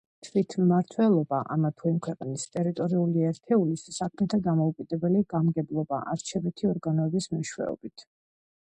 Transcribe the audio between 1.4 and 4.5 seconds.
ამა თუ იმ ქვეყნის, ტერიტორიული ერთეულის საქმეთა